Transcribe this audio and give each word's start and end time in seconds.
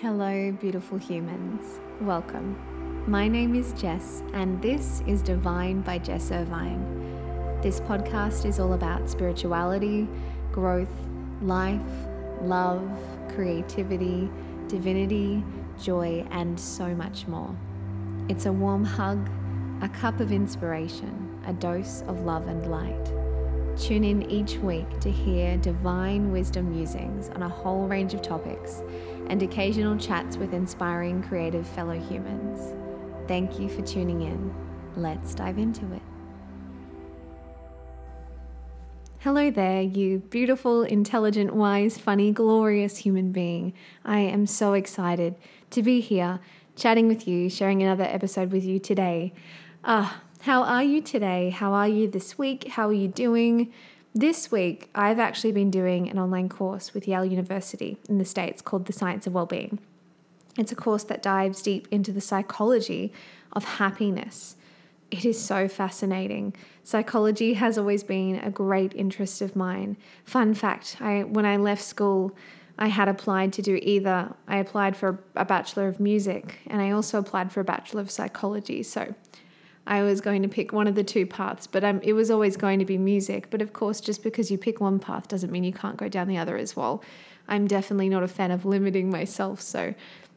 Hello, 0.00 0.52
beautiful 0.60 0.96
humans. 0.96 1.80
Welcome. 2.02 2.56
My 3.10 3.26
name 3.26 3.56
is 3.56 3.72
Jess, 3.72 4.22
and 4.32 4.62
this 4.62 5.02
is 5.08 5.22
Divine 5.22 5.80
by 5.80 5.98
Jess 5.98 6.30
Irvine. 6.30 7.60
This 7.62 7.80
podcast 7.80 8.46
is 8.46 8.60
all 8.60 8.74
about 8.74 9.10
spirituality, 9.10 10.06
growth, 10.52 10.86
life, 11.42 11.80
love, 12.42 12.88
creativity, 13.34 14.30
divinity, 14.68 15.42
joy, 15.82 16.24
and 16.30 16.60
so 16.60 16.94
much 16.94 17.26
more. 17.26 17.52
It's 18.28 18.46
a 18.46 18.52
warm 18.52 18.84
hug, 18.84 19.28
a 19.82 19.88
cup 19.88 20.20
of 20.20 20.30
inspiration, 20.30 21.42
a 21.44 21.52
dose 21.52 22.02
of 22.02 22.20
love 22.20 22.46
and 22.46 22.70
light. 22.70 23.27
Tune 23.78 24.02
in 24.02 24.28
each 24.28 24.56
week 24.56 24.98
to 25.00 25.10
hear 25.10 25.56
divine 25.58 26.32
wisdom 26.32 26.72
musings 26.72 27.28
on 27.28 27.42
a 27.44 27.48
whole 27.48 27.86
range 27.86 28.12
of 28.12 28.22
topics 28.22 28.82
and 29.28 29.40
occasional 29.40 29.96
chats 29.96 30.36
with 30.36 30.52
inspiring 30.52 31.22
creative 31.22 31.64
fellow 31.64 31.98
humans. 31.98 32.74
Thank 33.28 33.60
you 33.60 33.68
for 33.68 33.82
tuning 33.82 34.22
in. 34.22 34.52
Let's 34.96 35.32
dive 35.32 35.58
into 35.58 35.92
it. 35.92 36.02
Hello 39.20 39.48
there, 39.48 39.82
you 39.82 40.18
beautiful, 40.18 40.82
intelligent, 40.82 41.54
wise, 41.54 41.98
funny, 41.98 42.32
glorious 42.32 42.96
human 42.96 43.30
being. 43.30 43.74
I 44.04 44.18
am 44.18 44.46
so 44.46 44.72
excited 44.72 45.36
to 45.70 45.84
be 45.84 46.00
here 46.00 46.40
chatting 46.74 47.06
with 47.06 47.28
you, 47.28 47.48
sharing 47.48 47.82
another 47.82 48.04
episode 48.04 48.50
with 48.50 48.64
you 48.64 48.80
today. 48.80 49.32
Ah, 49.84 50.22
how 50.40 50.62
are 50.62 50.84
you 50.84 51.00
today? 51.02 51.50
How 51.50 51.72
are 51.72 51.88
you 51.88 52.08
this 52.08 52.38
week? 52.38 52.68
How 52.68 52.88
are 52.88 52.92
you 52.92 53.08
doing? 53.08 53.72
This 54.14 54.52
week, 54.52 54.88
I've 54.94 55.18
actually 55.18 55.52
been 55.52 55.70
doing 55.70 56.08
an 56.08 56.18
online 56.18 56.48
course 56.48 56.94
with 56.94 57.08
Yale 57.08 57.24
University 57.24 57.98
in 58.08 58.18
the 58.18 58.24
States 58.24 58.62
called 58.62 58.86
The 58.86 58.92
Science 58.92 59.26
of 59.26 59.34
Wellbeing. 59.34 59.80
It's 60.56 60.72
a 60.72 60.76
course 60.76 61.04
that 61.04 61.22
dives 61.22 61.60
deep 61.60 61.88
into 61.90 62.12
the 62.12 62.20
psychology 62.20 63.12
of 63.52 63.64
happiness. 63.64 64.56
It 65.10 65.24
is 65.24 65.42
so 65.42 65.66
fascinating. 65.66 66.54
Psychology 66.84 67.54
has 67.54 67.76
always 67.76 68.02
been 68.02 68.36
a 68.36 68.50
great 68.50 68.94
interest 68.94 69.42
of 69.42 69.56
mine. 69.56 69.96
Fun 70.24 70.54
fact, 70.54 70.98
I 71.00 71.24
when 71.24 71.46
I 71.46 71.56
left 71.56 71.82
school, 71.82 72.36
I 72.78 72.88
had 72.88 73.08
applied 73.08 73.52
to 73.54 73.62
do 73.62 73.78
either 73.82 74.34
I 74.46 74.58
applied 74.58 74.96
for 74.96 75.18
a 75.34 75.44
bachelor 75.44 75.88
of 75.88 75.98
music 75.98 76.60
and 76.66 76.80
I 76.80 76.90
also 76.90 77.18
applied 77.18 77.50
for 77.50 77.60
a 77.60 77.64
bachelor 77.64 78.02
of 78.02 78.10
psychology. 78.10 78.82
So 78.82 79.14
I 79.88 80.02
was 80.02 80.20
going 80.20 80.42
to 80.42 80.48
pick 80.48 80.70
one 80.70 80.86
of 80.86 80.94
the 80.94 81.02
two 81.02 81.24
paths, 81.24 81.66
but 81.66 81.82
um, 81.82 82.00
it 82.02 82.12
was 82.12 82.30
always 82.30 82.58
going 82.58 82.78
to 82.78 82.84
be 82.84 82.98
music. 82.98 83.48
But 83.48 83.62
of 83.62 83.72
course, 83.72 84.00
just 84.02 84.22
because 84.22 84.50
you 84.50 84.58
pick 84.58 84.82
one 84.82 84.98
path 84.98 85.28
doesn't 85.28 85.50
mean 85.50 85.64
you 85.64 85.72
can't 85.72 85.96
go 85.96 86.08
down 86.08 86.28
the 86.28 86.36
other 86.36 86.58
as 86.58 86.76
well. 86.76 87.02
I'm 87.48 87.66
definitely 87.66 88.10
not 88.10 88.22
a 88.22 88.28
fan 88.28 88.50
of 88.50 88.66
limiting 88.66 89.10
myself. 89.10 89.62
So, 89.62 89.94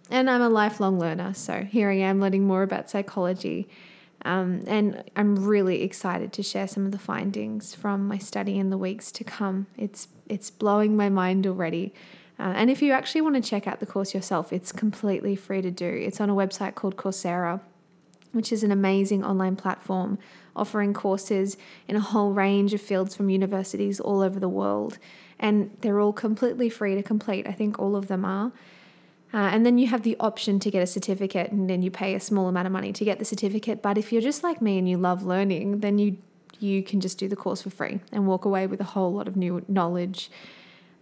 and 0.09 0.29
I'm 0.29 0.41
a 0.41 0.47
lifelong 0.47 0.97
learner. 0.97 1.33
So 1.33 1.65
here 1.65 1.89
I 1.91 1.95
am 1.95 2.21
learning 2.21 2.47
more 2.47 2.63
about 2.63 2.89
psychology. 2.89 3.67
Um, 4.23 4.63
and 4.67 5.03
I'm 5.17 5.35
really 5.35 5.81
excited 5.81 6.31
to 6.31 6.43
share 6.43 6.67
some 6.67 6.85
of 6.85 6.93
the 6.93 6.99
findings 6.99 7.75
from 7.75 8.07
my 8.07 8.19
study 8.19 8.57
in 8.57 8.69
the 8.69 8.77
weeks 8.77 9.11
to 9.11 9.25
come. 9.25 9.67
It's 9.77 10.07
it's 10.29 10.49
blowing 10.49 10.95
my 10.95 11.09
mind 11.09 11.45
already. 11.45 11.93
Uh, 12.39 12.53
and 12.55 12.69
if 12.69 12.81
you 12.81 12.93
actually 12.93 13.21
want 13.21 13.35
to 13.35 13.41
check 13.41 13.67
out 13.67 13.81
the 13.81 13.85
course 13.85 14.13
yourself, 14.13 14.53
it's 14.53 14.71
completely 14.71 15.35
free 15.35 15.61
to 15.61 15.71
do. 15.71 15.85
It's 15.85 16.21
on 16.21 16.29
a 16.29 16.33
website 16.33 16.75
called 16.75 16.95
Coursera 16.95 17.59
which 18.31 18.51
is 18.51 18.63
an 18.63 18.71
amazing 18.71 19.23
online 19.23 19.55
platform 19.55 20.17
offering 20.55 20.93
courses 20.93 21.57
in 21.87 21.95
a 21.95 21.99
whole 21.99 22.33
range 22.33 22.73
of 22.73 22.81
fields 22.81 23.15
from 23.15 23.29
universities 23.29 23.99
all 23.99 24.21
over 24.21 24.39
the 24.39 24.49
world. 24.49 24.97
And 25.39 25.75
they're 25.81 25.99
all 25.99 26.13
completely 26.13 26.69
free 26.69 26.95
to 26.95 27.03
complete. 27.03 27.47
I 27.47 27.51
think 27.51 27.79
all 27.79 27.95
of 27.95 28.07
them 28.07 28.25
are. 28.25 28.51
Uh, 29.33 29.37
and 29.37 29.65
then 29.65 29.77
you 29.77 29.87
have 29.87 30.03
the 30.03 30.17
option 30.19 30.59
to 30.59 30.69
get 30.69 30.83
a 30.83 30.87
certificate, 30.87 31.51
and 31.51 31.69
then 31.69 31.81
you 31.81 31.89
pay 31.89 32.15
a 32.15 32.19
small 32.19 32.49
amount 32.49 32.67
of 32.67 32.73
money 32.73 32.91
to 32.91 33.05
get 33.05 33.17
the 33.17 33.23
certificate. 33.23 33.81
But 33.81 33.97
if 33.97 34.11
you're 34.11 34.21
just 34.21 34.43
like 34.43 34.61
me 34.61 34.77
and 34.77 34.89
you 34.89 34.97
love 34.97 35.23
learning, 35.23 35.79
then 35.79 35.97
you 35.99 36.17
you 36.59 36.83
can 36.83 36.99
just 36.99 37.17
do 37.17 37.27
the 37.27 37.35
course 37.35 37.63
for 37.63 37.71
free 37.71 38.01
and 38.11 38.27
walk 38.27 38.45
away 38.45 38.67
with 38.67 38.79
a 38.79 38.83
whole 38.83 39.11
lot 39.11 39.27
of 39.27 39.35
new 39.35 39.65
knowledge. 39.67 40.29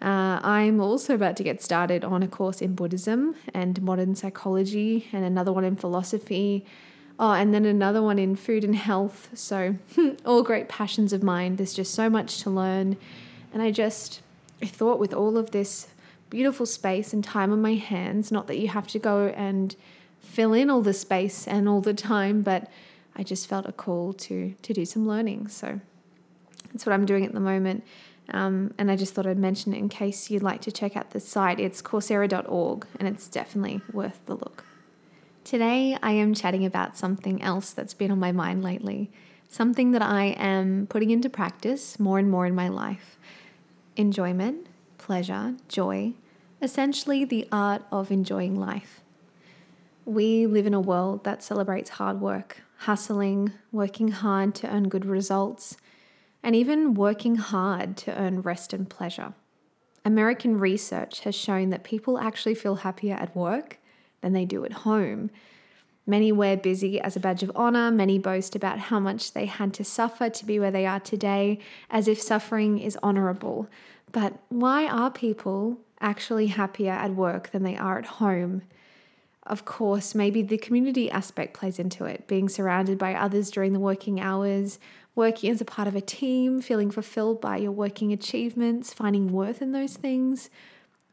Uh, 0.01 0.39
I'm 0.41 0.79
also 0.79 1.13
about 1.13 1.35
to 1.37 1.43
get 1.43 1.61
started 1.61 2.05
on 2.05 2.23
a 2.23 2.29
course 2.29 2.61
in 2.61 2.75
Buddhism 2.75 3.35
and 3.53 3.81
modern 3.81 4.15
psychology, 4.15 5.09
and 5.11 5.25
another 5.25 5.51
one 5.51 5.65
in 5.65 5.75
philosophy 5.75 6.65
Oh, 7.19 7.33
and 7.33 7.53
then 7.53 7.65
another 7.65 8.01
one 8.01 8.17
in 8.17 8.37
food 8.37 8.63
and 8.63 8.75
health. 8.75 9.29
So, 9.33 9.75
all 10.25 10.41
great 10.41 10.69
passions 10.69 11.11
of 11.11 11.21
mine. 11.21 11.57
There's 11.57 11.73
just 11.73 11.93
so 11.93 12.09
much 12.09 12.41
to 12.43 12.49
learn. 12.49 12.95
And 13.53 13.61
I 13.61 13.71
just, 13.71 14.21
I 14.61 14.67
thought 14.67 14.99
with 14.99 15.13
all 15.13 15.37
of 15.37 15.51
this 15.51 15.89
beautiful 16.29 16.65
space 16.65 17.11
and 17.11 17.23
time 17.23 17.51
on 17.51 17.61
my 17.61 17.73
hands, 17.73 18.31
not 18.31 18.47
that 18.47 18.57
you 18.57 18.69
have 18.69 18.87
to 18.87 18.99
go 18.99 19.27
and 19.35 19.75
fill 20.21 20.53
in 20.53 20.69
all 20.69 20.81
the 20.81 20.93
space 20.93 21.47
and 21.47 21.67
all 21.67 21.81
the 21.81 21.93
time, 21.93 22.41
but 22.41 22.69
I 23.15 23.23
just 23.23 23.47
felt 23.47 23.65
a 23.67 23.73
call 23.73 24.13
to 24.13 24.53
to 24.61 24.73
do 24.73 24.85
some 24.85 25.05
learning. 25.05 25.49
So 25.49 25.81
that's 26.71 26.85
what 26.85 26.93
I'm 26.93 27.05
doing 27.05 27.25
at 27.25 27.33
the 27.33 27.39
moment. 27.39 27.83
Um, 28.31 28.73
and 28.77 28.91
I 28.91 28.95
just 28.95 29.13
thought 29.13 29.25
I'd 29.25 29.39
mention 29.39 29.73
it 29.73 29.79
in 29.79 29.89
case 29.89 30.29
you'd 30.29 30.43
like 30.43 30.61
to 30.61 30.71
check 30.71 30.95
out 30.95 31.11
the 31.11 31.19
site. 31.19 31.59
It's 31.59 31.81
coursera.org 31.81 32.85
and 32.99 33.07
it's 33.07 33.27
definitely 33.27 33.81
worth 33.91 34.23
the 34.25 34.35
look. 34.35 34.65
Today, 35.49 35.97
I 36.03 36.11
am 36.11 36.35
chatting 36.35 36.63
about 36.63 36.95
something 36.95 37.41
else 37.41 37.71
that's 37.71 37.95
been 37.95 38.11
on 38.11 38.19
my 38.19 38.31
mind 38.31 38.63
lately, 38.63 39.09
something 39.47 39.93
that 39.93 40.01
I 40.03 40.25
am 40.37 40.85
putting 40.85 41.09
into 41.09 41.27
practice 41.27 41.99
more 41.99 42.19
and 42.19 42.29
more 42.29 42.45
in 42.45 42.53
my 42.53 42.67
life 42.67 43.17
enjoyment, 43.95 44.67
pleasure, 44.99 45.55
joy, 45.67 46.13
essentially 46.61 47.25
the 47.25 47.47
art 47.51 47.81
of 47.91 48.11
enjoying 48.11 48.59
life. 48.59 49.01
We 50.05 50.45
live 50.45 50.67
in 50.67 50.75
a 50.75 50.79
world 50.79 51.23
that 51.23 51.41
celebrates 51.41 51.89
hard 51.89 52.21
work, 52.21 52.61
hustling, 52.81 53.51
working 53.71 54.09
hard 54.09 54.53
to 54.53 54.71
earn 54.71 54.87
good 54.87 55.07
results, 55.07 55.77
and 56.43 56.55
even 56.55 56.93
working 56.93 57.37
hard 57.37 57.97
to 57.97 58.15
earn 58.15 58.43
rest 58.43 58.71
and 58.71 58.87
pleasure. 58.87 59.33
American 60.05 60.59
research 60.59 61.21
has 61.21 61.33
shown 61.33 61.71
that 61.71 61.83
people 61.83 62.19
actually 62.19 62.53
feel 62.53 62.75
happier 62.75 63.15
at 63.15 63.35
work 63.35 63.78
than 64.21 64.33
they 64.33 64.45
do 64.45 64.65
at 64.65 64.73
home. 64.73 65.29
Many 66.05 66.31
wear 66.31 66.57
busy 66.57 66.99
as 66.99 67.15
a 67.15 67.19
badge 67.19 67.43
of 67.43 67.51
honor. 67.55 67.91
Many 67.91 68.17
boast 68.17 68.55
about 68.55 68.79
how 68.79 68.99
much 68.99 69.33
they 69.33 69.45
had 69.45 69.73
to 69.75 69.83
suffer 69.83 70.29
to 70.29 70.45
be 70.45 70.59
where 70.59 70.71
they 70.71 70.87
are 70.87 70.99
today, 70.99 71.59
as 71.89 72.07
if 72.07 72.19
suffering 72.19 72.79
is 72.79 72.97
honorable. 73.03 73.69
But 74.11 74.33
why 74.49 74.87
are 74.87 75.11
people 75.11 75.77
actually 76.01 76.47
happier 76.47 76.93
at 76.93 77.13
work 77.13 77.51
than 77.51 77.61
they 77.61 77.77
are 77.77 77.99
at 77.99 78.05
home? 78.05 78.63
Of 79.45 79.65
course, 79.65 80.15
maybe 80.15 80.41
the 80.41 80.57
community 80.57 81.09
aspect 81.11 81.53
plays 81.53 81.79
into 81.79 82.05
it, 82.05 82.27
being 82.27 82.49
surrounded 82.49 82.97
by 82.97 83.13
others 83.13 83.51
during 83.51 83.73
the 83.73 83.79
working 83.79 84.19
hours, 84.19 84.79
working 85.15 85.51
as 85.51 85.61
a 85.61 85.65
part 85.65 85.87
of 85.87 85.95
a 85.95 86.01
team, 86.01 86.61
feeling 86.61 86.91
fulfilled 86.91 87.41
by 87.41 87.57
your 87.57 87.71
working 87.71 88.13
achievements, 88.13 88.93
finding 88.93 89.31
worth 89.31 89.61
in 89.61 89.71
those 89.71 89.95
things. 89.95 90.49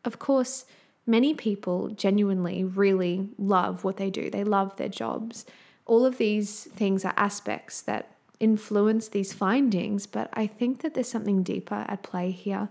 Of 0.05 0.19
course, 0.19 0.65
many 1.07 1.35
people 1.35 1.89
genuinely 1.89 2.65
really 2.65 3.29
love 3.39 3.85
what 3.85 3.97
they 3.97 4.11
do, 4.11 4.31
they 4.31 4.45
love 4.45 4.77
their 4.77 4.89
jobs. 4.89 5.47
All 5.87 6.05
of 6.05 6.19
these 6.19 6.65
things 6.65 7.05
are 7.05 7.15
aspects 7.17 7.81
that 7.83 8.17
influence 8.41 9.09
these 9.09 9.33
findings, 9.33 10.07
but 10.07 10.29
I 10.35 10.47
think 10.47 10.83
that 10.83 10.95
there's 10.95 11.09
something 11.09 11.43
deeper 11.43 11.85
at 11.89 12.03
play 12.03 12.31
here. 12.31 12.69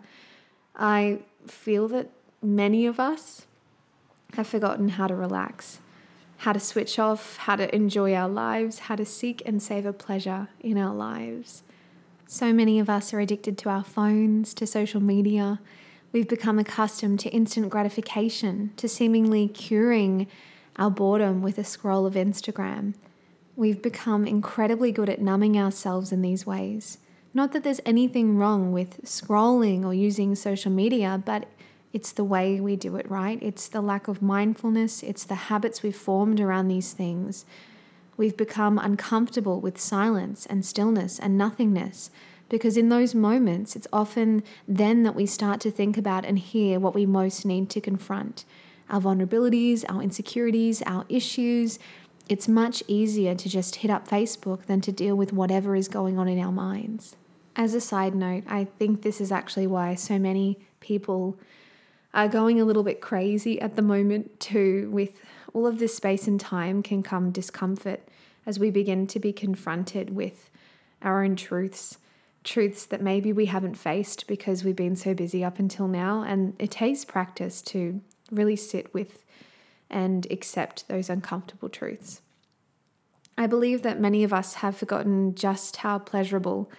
I 0.76 1.20
feel 1.48 1.88
that 1.90 2.10
many 2.42 2.86
of 2.86 3.00
us 3.00 3.46
have 4.34 4.48
forgotten 4.48 4.90
how 4.90 5.08
to 5.08 5.16
relax, 5.16 5.80
how 6.38 6.52
to 6.54 6.60
switch 6.60 7.00
off, 7.00 7.38
how 7.38 7.56
to 7.56 7.74
enjoy 7.74 8.14
our 8.14 8.28
lives, 8.28 8.80
how 8.80 8.96
to 8.96 9.06
seek 9.06 9.42
and 9.46 9.62
savor 9.62 9.94
pleasure 9.94 10.50
in 10.60 10.78
our 10.78 10.94
lives. 10.94 11.64
So 12.28 12.52
many 12.52 12.80
of 12.80 12.90
us 12.90 13.14
are 13.14 13.20
addicted 13.20 13.58
to 13.60 13.70
our 13.70 13.84
phones, 13.84 14.54
to 14.56 14.68
social 14.68 15.02
media, 15.02 15.60
We've 16.16 16.26
become 16.26 16.60
accustomed 16.60 17.20
to 17.20 17.30
instant 17.32 17.70
gratification, 17.70 18.72
to 18.78 18.88
seemingly 18.88 19.50
curing 19.50 20.28
our 20.78 20.90
boredom 20.90 21.42
with 21.42 21.58
a 21.58 21.66
scroll 21.66 22.06
of 22.06 22.14
Instagram. 22.14 22.94
We've 23.58 23.82
become 23.82 24.26
incredibly 24.26 24.94
good 24.94 25.10
at 25.10 25.20
numbing 25.20 25.58
ourselves 25.58 26.14
in 26.14 26.22
these 26.22 26.46
ways. 26.46 27.00
Not 27.34 27.52
that 27.52 27.66
there's 27.66 27.82
anything 27.86 28.38
wrong 28.38 28.72
with 28.72 29.04
scrolling 29.04 29.84
or 29.84 29.94
using 29.94 30.36
social 30.36 30.72
media, 30.72 31.22
but 31.26 31.50
it's 31.92 32.14
the 32.14 32.24
way 32.24 32.62
we 32.62 32.78
do 32.78 32.96
it, 32.96 33.12
right? 33.12 33.38
It's 33.44 33.68
the 33.68 33.82
lack 33.82 34.08
of 34.08 34.22
mindfulness, 34.22 35.04
it's 35.04 35.26
the 35.26 35.36
habits 35.36 35.84
we've 35.84 35.94
formed 35.94 36.40
around 36.40 36.70
these 36.70 36.94
things. 36.94 37.44
We've 38.16 38.38
become 38.38 38.80
uncomfortable 38.80 39.60
with 39.60 39.78
silence 39.78 40.46
and 40.46 40.66
stillness 40.66 41.20
and 41.20 41.38
nothingness 41.38 42.10
because 42.50 42.78
in 42.78 42.90
those 42.90 43.16
moments, 43.16 43.76
it's 43.76 43.88
often 43.92 44.44
then 44.68 45.04
that 45.04 45.16
we 45.16 45.26
start 45.26 45.60
to 45.62 45.72
think 45.72 45.98
about 45.98 46.26
and 46.26 46.38
hear 46.38 46.80
what 46.80 46.94
we 46.94 47.06
most 47.06 47.46
need 47.46 47.70
to 47.72 47.82
confront 47.82 48.46
our 48.90 49.02
vulnerabilities, 49.02 49.84
our 49.90 50.02
insecurities, 50.02 50.82
our 50.86 51.06
issues. 51.10 51.80
It's 52.30 52.48
much 52.48 52.84
easier 52.88 53.36
to 53.36 53.50
just 53.50 53.78
hit 53.78 53.90
up 53.90 54.08
Facebook 54.08 54.66
than 54.66 54.82
to 54.82 54.92
deal 54.92 55.16
with 55.16 55.34
whatever 55.34 55.76
is 55.76 55.88
going 55.88 56.18
on 56.20 56.28
in 56.28 56.40
our 56.40 56.52
minds. 56.52 57.16
As 57.56 57.74
a 57.74 57.82
side 57.82 58.14
note, 58.16 58.44
I 58.48 58.66
think 58.66 59.02
this 59.02 59.22
is 59.22 59.32
actually 59.32 59.68
why 59.68 59.96
so 59.96 60.20
many 60.20 60.60
people 60.80 61.38
are 62.14 62.28
going 62.28 62.60
a 62.60 62.66
little 62.66 62.84
bit 62.84 63.02
crazy 63.02 63.60
at 63.60 63.76
the 63.76 63.82
moment, 63.82 64.40
too. 64.40 64.90
With 64.92 65.14
all 65.54 65.66
of 65.66 65.80
this 65.80 65.96
space 65.96 66.28
and 66.28 66.40
time, 66.40 66.84
can 66.84 67.02
come 67.02 67.32
discomfort 67.32 68.02
as 68.46 68.60
we 68.60 68.70
begin 68.70 69.08
to 69.08 69.20
be 69.20 69.34
confronted 69.34 70.16
with 70.16 70.50
our 71.02 71.24
own 71.24 71.36
truths, 71.36 71.98
truths 72.46 72.86
that 72.86 73.02
maybe 73.02 73.34
we 73.34 73.48
haven't 73.48 73.76
faced 73.76 74.28
because 74.28 74.64
we've 74.64 74.76
been 74.76 74.96
so 74.96 75.14
busy 75.14 75.44
up 75.44 75.60
until 75.60 75.88
now. 75.88 76.24
And 76.24 76.54
it 76.60 76.72
takes 76.72 77.04
practice 77.04 77.62
to 77.64 78.00
really 78.32 78.56
sit 78.56 78.94
with 78.94 79.26
and 79.90 80.26
accept 80.32 80.88
those 80.88 81.10
uncomfortable 81.10 81.70
truths. 81.70 82.22
I 83.38 83.48
believe 83.48 83.82
that 83.82 84.00
many 84.00 84.24
of 84.24 84.32
us 84.32 84.56
have 84.56 84.78
forgotten 84.78 85.36
just 85.36 85.78
how 85.78 86.00
pleasurable 86.00 86.72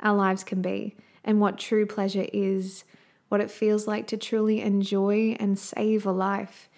our 0.00 0.14
lives 0.14 0.42
can 0.42 0.60
be 0.60 0.96
and 1.22 1.40
what 1.40 1.58
true 1.58 1.86
pleasure 1.86 2.26
is, 2.32 2.84
what 3.28 3.40
it 3.40 3.50
feels 3.50 3.86
like 3.86 4.06
to 4.08 4.16
truly 4.16 4.60
enjoy 4.60 5.36
and 5.38 5.58
save 5.58 6.06
a 6.06 6.12
life. 6.12 6.68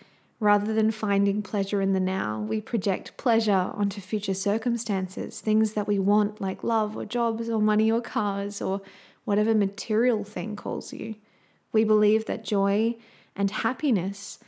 Rather 0.42 0.74
than 0.74 0.90
finding 0.90 1.40
pleasure 1.40 1.80
in 1.80 1.92
the 1.92 2.00
now, 2.00 2.40
we 2.40 2.60
project 2.60 3.16
pleasure 3.16 3.70
onto 3.74 4.00
future 4.00 4.34
circumstances, 4.34 5.40
things 5.40 5.74
that 5.74 5.86
we 5.86 6.00
want, 6.00 6.40
like 6.40 6.64
love 6.64 6.96
or 6.96 7.04
jobs 7.04 7.48
or 7.48 7.62
money 7.62 7.92
or 7.92 8.00
cars 8.00 8.60
or 8.60 8.80
whatever 9.24 9.54
material 9.54 10.24
thing 10.24 10.56
calls 10.56 10.92
you. 10.92 11.14
We 11.70 11.84
believe 11.84 12.26
that 12.26 12.42
joy 12.42 12.96
and 13.36 13.52
happiness 13.52 14.40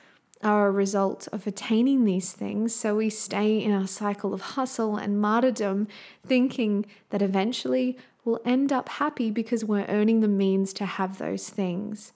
are 0.42 0.66
a 0.66 0.72
result 0.72 1.28
of 1.30 1.46
attaining 1.46 2.04
these 2.04 2.32
things. 2.32 2.74
So 2.74 2.96
we 2.96 3.08
stay 3.08 3.62
in 3.62 3.70
our 3.70 3.86
cycle 3.86 4.34
of 4.34 4.40
hustle 4.40 4.96
and 4.96 5.20
martyrdom, 5.20 5.86
thinking 6.26 6.86
that 7.10 7.22
eventually 7.22 7.96
we'll 8.24 8.40
end 8.44 8.72
up 8.72 8.88
happy 8.88 9.30
because 9.30 9.64
we're 9.64 9.86
earning 9.86 10.22
the 10.22 10.26
means 10.26 10.72
to 10.72 10.86
have 10.86 11.18
those 11.18 11.50
things. 11.50 12.12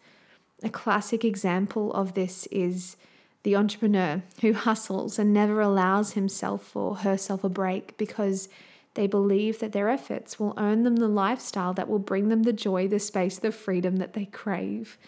A 0.64 0.68
classic 0.68 1.24
example 1.24 1.92
of 1.92 2.14
this 2.14 2.48
is 2.50 2.96
the 3.42 3.56
entrepreneur 3.56 4.22
who 4.40 4.52
hustles 4.52 5.18
and 5.18 5.32
never 5.32 5.60
allows 5.60 6.12
himself 6.12 6.74
or 6.74 6.96
herself 6.96 7.44
a 7.44 7.48
break 7.48 7.96
because 7.96 8.48
they 8.94 9.06
believe 9.06 9.60
that 9.60 9.72
their 9.72 9.88
efforts 9.88 10.40
will 10.40 10.54
earn 10.56 10.82
them 10.82 10.96
the 10.96 11.08
lifestyle 11.08 11.72
that 11.74 11.88
will 11.88 12.00
bring 12.00 12.28
them 12.28 12.42
the 12.42 12.52
joy, 12.52 12.88
the 12.88 12.98
space, 12.98 13.38
the 13.38 13.52
freedom 13.52 13.96
that 13.96 14.14
they 14.14 14.24
crave, 14.24 14.98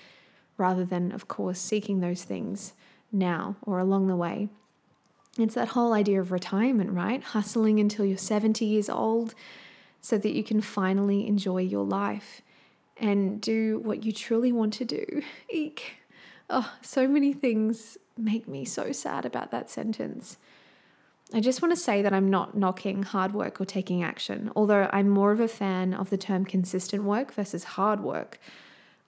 rather 0.56 0.84
than, 0.84 1.10
of 1.12 1.26
course, 1.26 1.58
seeking 1.58 2.00
those 2.00 2.22
things 2.22 2.72
now 3.10 3.56
or 3.62 3.78
along 3.78 4.06
the 4.06 4.16
way. 4.16 4.48
It's 5.38 5.54
that 5.54 5.68
whole 5.68 5.92
idea 5.92 6.20
of 6.20 6.32
retirement, 6.32 6.90
right? 6.90 7.22
Hustling 7.22 7.80
until 7.80 8.04
you're 8.04 8.18
70 8.18 8.64
years 8.64 8.88
old 8.88 9.34
so 10.00 10.18
that 10.18 10.34
you 10.34 10.44
can 10.44 10.60
finally 10.60 11.26
enjoy 11.26 11.58
your 11.58 11.84
life 11.84 12.42
and 12.96 13.40
do 13.40 13.78
what 13.78 14.04
you 14.04 14.12
truly 14.12 14.52
want 14.52 14.72
to 14.74 14.84
do. 14.84 15.22
Eek. 15.48 15.94
Oh, 16.48 16.72
so 16.82 17.06
many 17.08 17.32
things 17.32 17.96
make 18.20 18.46
me 18.48 18.64
so 18.64 18.92
sad 18.92 19.24
about 19.24 19.50
that 19.50 19.70
sentence. 19.70 20.36
I 21.32 21.40
just 21.40 21.62
want 21.62 21.72
to 21.72 21.80
say 21.80 22.02
that 22.02 22.12
I'm 22.12 22.28
not 22.28 22.56
knocking 22.56 23.04
hard 23.04 23.32
work 23.32 23.60
or 23.60 23.64
taking 23.64 24.02
action, 24.02 24.50
although 24.56 24.90
I'm 24.92 25.08
more 25.08 25.30
of 25.30 25.40
a 25.40 25.48
fan 25.48 25.94
of 25.94 26.10
the 26.10 26.18
term 26.18 26.44
consistent 26.44 27.04
work 27.04 27.32
versus 27.32 27.64
hard 27.64 28.00
work 28.00 28.38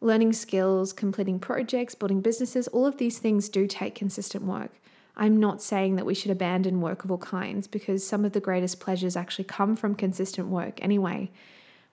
learning 0.03 0.32
skills, 0.32 0.93
completing 0.93 1.38
projects, 1.38 1.94
building 1.94 2.20
businesses, 2.20 2.69
all 2.69 2.85
of 2.85 2.99
these 2.99 3.19
things 3.19 3.49
do 3.49 3.67
take 3.67 3.94
consistent 3.94 4.44
work. 4.44 4.73
I'm 5.17 5.38
not 5.38 5.62
saying 5.62 5.97
that 5.97 6.06
we 6.06 6.14
should 6.14 6.31
abandon 6.31 6.81
work 6.81 7.05
of 7.05 7.11
all 7.11 7.19
kinds 7.19 7.69
because 7.69 8.06
some 8.06 8.25
of 8.25 8.32
the 8.32 8.41
greatest 8.41 8.81
pleasures 8.81 9.17
actually 9.17 9.44
come 9.44 9.76
from 9.76 9.94
consistent 9.94 10.49
work 10.49 10.82
anyway, 10.82 11.31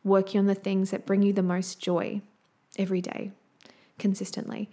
working 0.04 0.40
on 0.40 0.48
the 0.48 0.56
things 0.56 0.92
that 0.92 1.06
bring 1.06 1.22
you 1.22 1.34
the 1.34 1.44
most 1.44 1.80
joy 1.80 2.22
every 2.78 3.02
day, 3.02 3.32
consistently. 4.00 4.70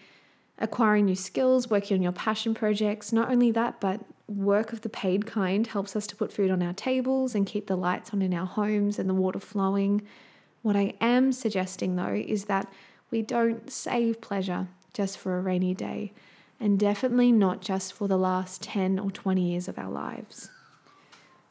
Acquiring 0.59 1.05
new 1.05 1.15
skills, 1.15 1.69
working 1.69 1.97
on 1.97 2.03
your 2.03 2.13
passion 2.13 2.55
projects, 2.55 3.13
not 3.13 3.31
only 3.31 3.51
that, 3.51 3.81
but 3.81 4.01
work 4.27 4.73
of 4.73 4.81
the 4.81 4.89
paid 4.89 5.27
kind 5.27 5.67
helps 5.67 5.95
us 5.95 6.07
to 6.07 6.17
put 6.17 6.33
food 6.33 6.51
on 6.51 6.63
our 6.63 6.73
tables 6.73 7.35
and 7.35 7.47
keep 7.47 7.67
the 7.67 7.77
lights 7.77 8.13
on 8.13 8.23
in 8.23 8.35
our 8.35 8.47
homes 8.47 8.99
and 8.99 9.09
the 9.09 9.15
water 9.15 9.39
flowing. 9.39 10.03
What 10.63 10.77
I 10.77 10.95
am 11.01 11.33
suggesting 11.33 11.97
though 11.97 12.15
is 12.15 12.47
that 12.47 12.73
we 13.11 13.23
don't 13.23 13.71
save 13.71 14.21
pleasure 14.21 14.69
just 14.93 15.19
for 15.19 15.39
a 15.39 15.43
rainy 15.43 15.75
day, 15.75 16.13
and 16.59 16.79
definitely 16.79 17.31
not 17.31 17.61
just 17.61 17.93
for 17.93 18.09
the 18.09 18.17
last 18.17 18.63
10 18.63 18.99
or 18.99 19.11
20 19.11 19.43
years 19.43 19.69
of 19.69 19.79
our 19.79 19.91
lives. 19.91 20.51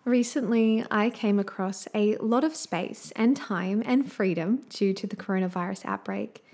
Recently, 0.04 0.86
I 0.92 1.10
came 1.10 1.40
across 1.40 1.88
a 1.96 2.16
lot 2.18 2.44
of 2.44 2.56
space 2.56 3.12
and 3.16 3.36
time 3.36 3.82
and 3.86 4.12
freedom 4.12 4.64
due 4.70 4.94
to 4.94 5.08
the 5.08 5.16
coronavirus 5.16 5.86
outbreak, 5.86 6.45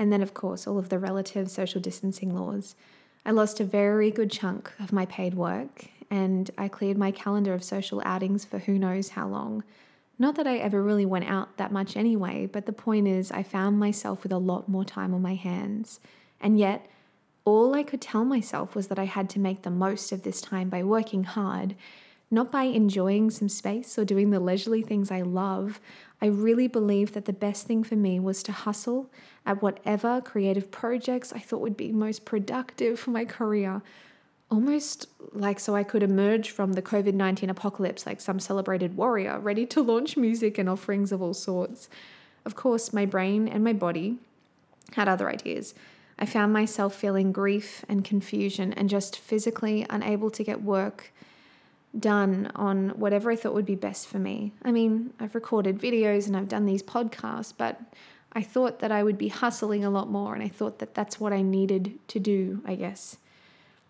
and 0.00 0.10
then, 0.10 0.22
of 0.22 0.32
course, 0.32 0.66
all 0.66 0.78
of 0.78 0.88
the 0.88 0.98
relative 0.98 1.50
social 1.50 1.78
distancing 1.78 2.34
laws. 2.34 2.74
I 3.26 3.32
lost 3.32 3.60
a 3.60 3.64
very 3.64 4.10
good 4.10 4.30
chunk 4.30 4.72
of 4.80 4.94
my 4.94 5.04
paid 5.04 5.34
work, 5.34 5.88
and 6.10 6.50
I 6.56 6.68
cleared 6.68 6.96
my 6.96 7.10
calendar 7.10 7.52
of 7.52 7.62
social 7.62 8.00
outings 8.02 8.46
for 8.46 8.60
who 8.60 8.78
knows 8.78 9.10
how 9.10 9.28
long. 9.28 9.62
Not 10.18 10.36
that 10.36 10.46
I 10.46 10.56
ever 10.56 10.82
really 10.82 11.04
went 11.04 11.30
out 11.30 11.58
that 11.58 11.70
much 11.70 11.98
anyway, 11.98 12.48
but 12.50 12.64
the 12.64 12.72
point 12.72 13.08
is, 13.08 13.30
I 13.30 13.42
found 13.42 13.78
myself 13.78 14.22
with 14.22 14.32
a 14.32 14.38
lot 14.38 14.70
more 14.70 14.86
time 14.86 15.12
on 15.12 15.20
my 15.20 15.34
hands. 15.34 16.00
And 16.40 16.58
yet, 16.58 16.86
all 17.44 17.74
I 17.74 17.82
could 17.82 18.00
tell 18.00 18.24
myself 18.24 18.74
was 18.74 18.86
that 18.86 18.98
I 18.98 19.04
had 19.04 19.28
to 19.30 19.38
make 19.38 19.62
the 19.62 19.70
most 19.70 20.12
of 20.12 20.22
this 20.22 20.40
time 20.40 20.70
by 20.70 20.82
working 20.82 21.24
hard, 21.24 21.74
not 22.30 22.50
by 22.50 22.62
enjoying 22.62 23.28
some 23.30 23.50
space 23.50 23.98
or 23.98 24.06
doing 24.06 24.30
the 24.30 24.40
leisurely 24.40 24.80
things 24.80 25.10
I 25.10 25.20
love. 25.20 25.78
I 26.22 26.26
really 26.26 26.68
believed 26.68 27.14
that 27.14 27.24
the 27.24 27.32
best 27.32 27.66
thing 27.66 27.82
for 27.82 27.96
me 27.96 28.20
was 28.20 28.42
to 28.44 28.52
hustle 28.52 29.10
at 29.46 29.62
whatever 29.62 30.20
creative 30.20 30.70
projects 30.70 31.32
I 31.32 31.38
thought 31.38 31.60
would 31.60 31.76
be 31.76 31.92
most 31.92 32.24
productive 32.24 33.00
for 33.00 33.10
my 33.10 33.24
career 33.24 33.82
almost 34.50 35.06
like 35.32 35.60
so 35.60 35.76
I 35.76 35.84
could 35.84 36.02
emerge 36.02 36.50
from 36.50 36.72
the 36.72 36.82
COVID 36.82 37.14
19 37.14 37.48
apocalypse 37.50 38.06
like 38.06 38.20
some 38.20 38.40
celebrated 38.40 38.96
warrior, 38.96 39.38
ready 39.38 39.64
to 39.66 39.82
launch 39.82 40.16
music 40.16 40.58
and 40.58 40.68
offerings 40.68 41.12
of 41.12 41.22
all 41.22 41.34
sorts. 41.34 41.88
Of 42.44 42.56
course, 42.56 42.92
my 42.92 43.06
brain 43.06 43.46
and 43.46 43.62
my 43.62 43.72
body 43.72 44.18
had 44.94 45.08
other 45.08 45.28
ideas. 45.28 45.74
I 46.18 46.26
found 46.26 46.52
myself 46.52 46.94
feeling 46.94 47.32
grief 47.32 47.84
and 47.88 48.04
confusion 48.04 48.72
and 48.72 48.90
just 48.90 49.16
physically 49.16 49.86
unable 49.88 50.30
to 50.30 50.44
get 50.44 50.62
work 50.62 51.12
done 51.98 52.50
on 52.54 52.90
whatever 52.90 53.30
I 53.30 53.36
thought 53.36 53.54
would 53.54 53.66
be 53.66 53.74
best 53.74 54.06
for 54.06 54.18
me. 54.18 54.52
I 54.62 54.72
mean, 54.72 55.12
I've 55.18 55.34
recorded 55.34 55.78
videos 55.78 56.26
and 56.26 56.36
I've 56.36 56.48
done 56.48 56.66
these 56.66 56.82
podcasts, 56.82 57.52
but 57.56 57.80
I 58.32 58.42
thought 58.42 58.78
that 58.78 58.92
I 58.92 59.02
would 59.02 59.18
be 59.18 59.28
hustling 59.28 59.84
a 59.84 59.90
lot 59.90 60.08
more 60.08 60.34
and 60.34 60.42
I 60.42 60.48
thought 60.48 60.78
that 60.78 60.94
that's 60.94 61.18
what 61.18 61.32
I 61.32 61.42
needed 61.42 61.98
to 62.08 62.20
do, 62.20 62.62
I 62.64 62.76
guess. 62.76 63.16